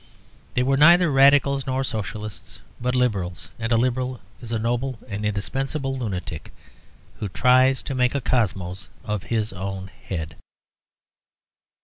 They 0.55 0.63
were 0.63 0.77
neither 0.77 1.11
Radicals 1.11 1.67
nor 1.67 1.83
Socialists, 1.83 2.59
but 2.81 2.95
Liberals, 2.95 3.51
and 3.59 3.71
a 3.71 3.77
Liberal 3.77 4.19
is 4.41 4.51
a 4.51 4.57
noble 4.57 4.97
and 5.07 5.23
indispensable 5.23 5.95
lunatic 5.95 6.51
who 7.19 7.29
tries 7.29 7.83
to 7.83 7.93
make 7.93 8.15
a 8.15 8.19
cosmos 8.21 8.89
of 9.05 9.21
his 9.25 9.53
own 9.53 9.91
head. 10.05 10.37